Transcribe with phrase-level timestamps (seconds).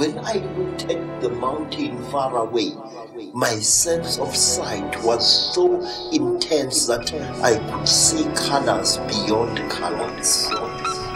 [0.00, 2.72] When I looked at the mountain far away,
[3.34, 5.78] my sense of sight was so
[6.10, 7.12] intense that
[7.44, 10.48] I could see colors beyond colors.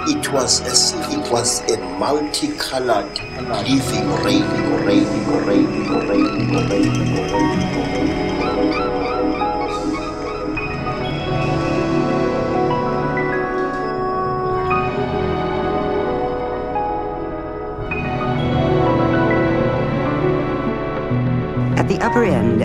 [0.07, 3.19] It was as if it was a multicolored
[3.65, 8.24] living rainbow, rainbow, rainbow, rainbow, rainbow, rainbow.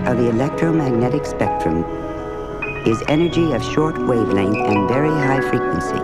[0.10, 1.84] Of the electromagnetic spectrum
[2.88, 6.00] is energy of short wavelength and very high frequency,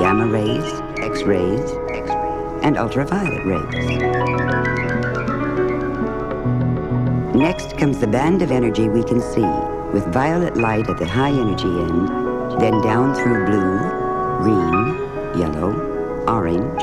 [0.00, 1.70] gamma rays, X-rays,
[2.64, 3.74] and ultraviolet rays.
[7.36, 9.46] Next comes the band of energy we can see,
[9.92, 12.08] with violet light at the high energy end,
[12.60, 13.78] then down through blue,
[14.42, 16.82] green, yellow, orange,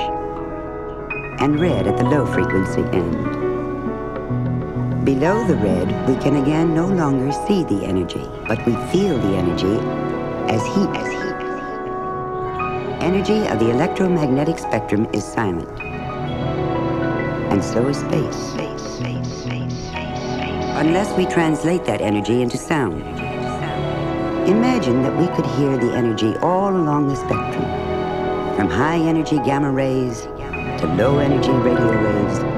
[1.41, 3.44] and red at the low frequency end.
[5.05, 9.37] Below the red, we can again no longer see the energy, but we feel the
[9.37, 9.77] energy
[10.51, 10.89] as heat.
[10.97, 11.35] As heat.
[13.03, 15.69] Energy of the electromagnetic spectrum is silent.
[17.51, 18.55] And so is space.
[20.75, 23.03] Unless we translate that energy into sound.
[24.49, 27.63] Imagine that we could hear the energy all along the spectrum,
[28.55, 30.21] from high energy gamma rays
[30.81, 32.54] to low energy radio waves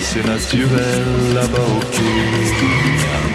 [0.00, 1.04] c'est naturel,
[1.34, 3.25] là-bas au.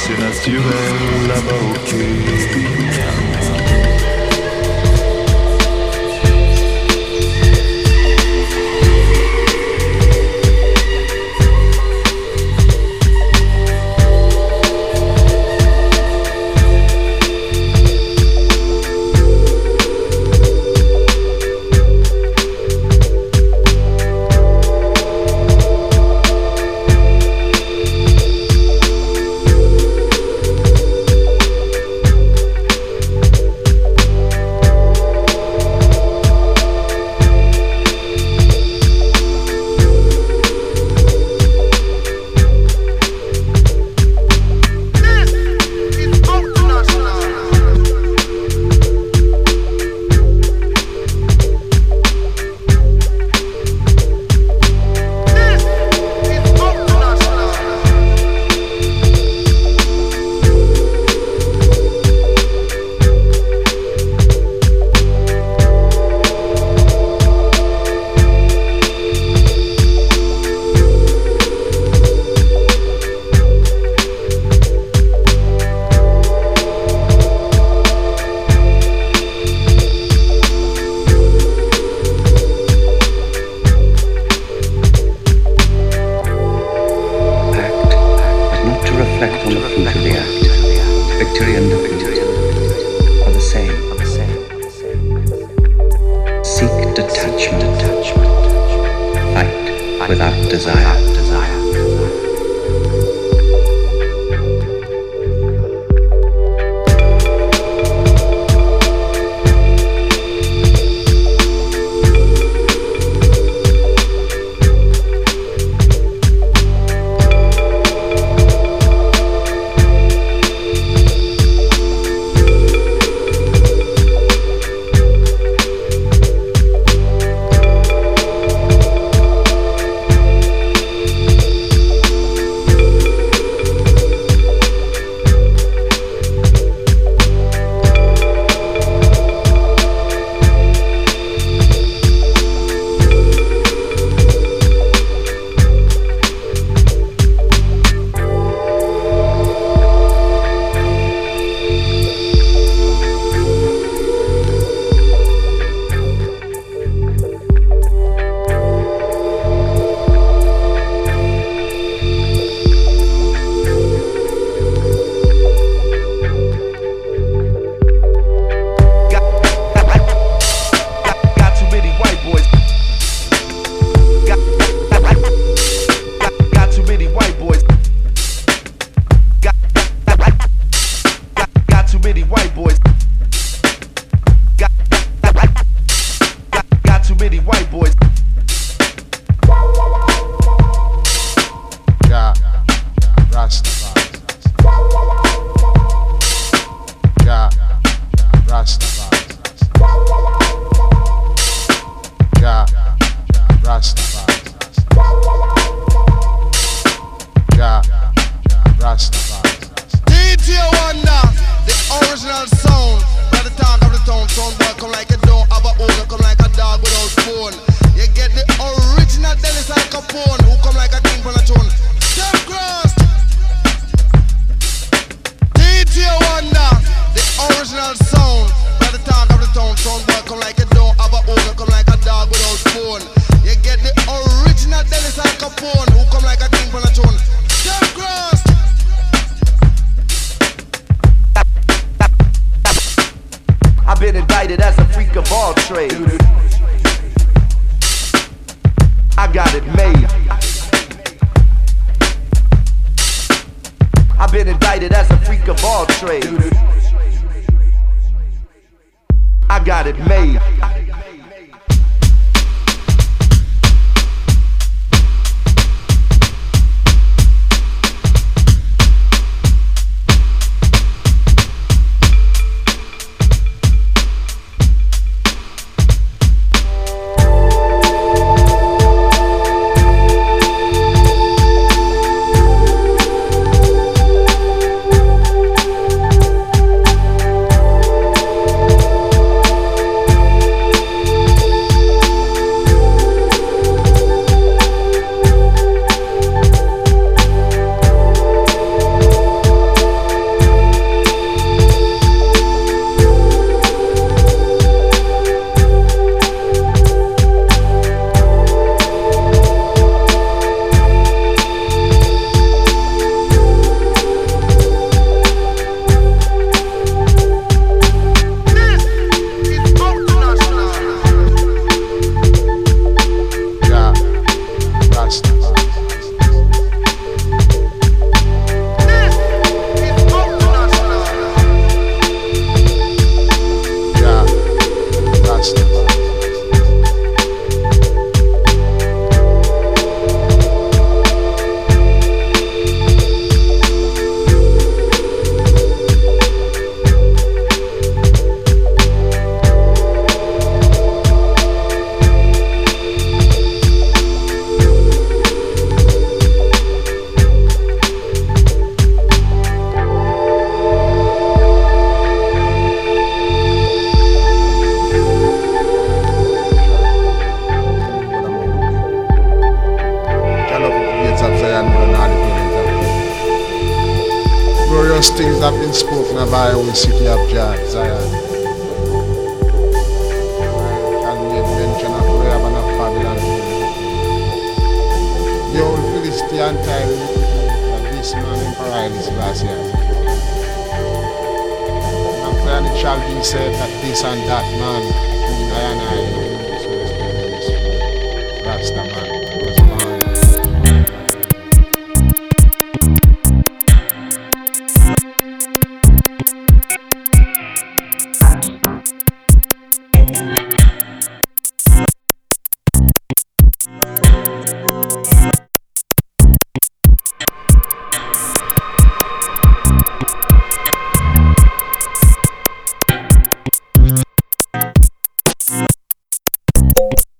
[0.00, 1.74] C'est naturel là-bas au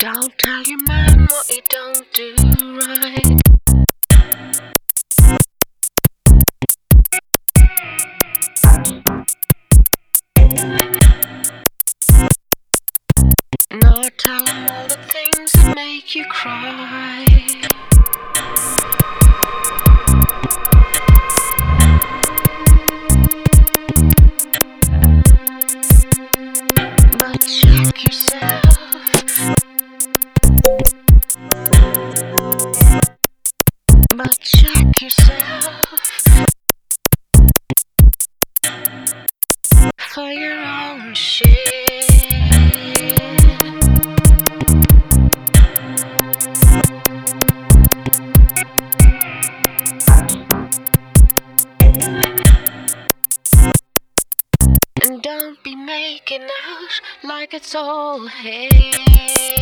[0.00, 2.36] Don't tell your man what you don't do
[2.78, 3.40] right.
[13.72, 17.57] Nor tell him all the things that make you cry.
[57.50, 59.57] like it's all hate.